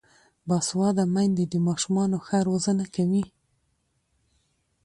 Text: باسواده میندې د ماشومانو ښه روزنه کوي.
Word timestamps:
باسواده 0.47 1.03
میندې 1.15 1.45
د 1.51 1.55
ماشومانو 1.67 2.17
ښه 2.25 2.37
روزنه 2.49 2.85
کوي. 2.95 3.25